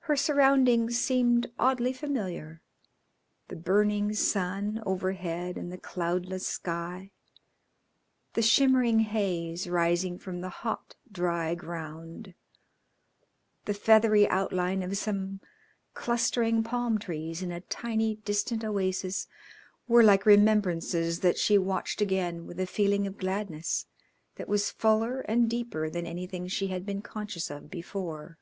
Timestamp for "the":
3.48-3.56, 5.70-5.78, 8.34-8.42, 10.42-10.50, 13.64-13.72